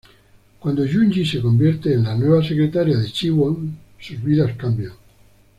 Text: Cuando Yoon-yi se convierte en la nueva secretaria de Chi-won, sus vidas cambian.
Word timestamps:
Cuando 0.57 0.83
Yoon-yi 0.83 1.23
se 1.27 1.41
convierte 1.43 1.93
en 1.93 2.01
la 2.05 2.15
nueva 2.17 2.43
secretaria 2.43 2.97
de 2.97 3.11
Chi-won, 3.11 3.77
sus 3.99 4.19
vidas 4.23 4.51
cambian. 4.57 4.93